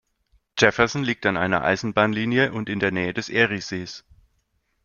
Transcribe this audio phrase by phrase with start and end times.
[0.57, 4.03] Jefferson liegt an einer Eisenbahnlinie und in der Nähe des Eriesees.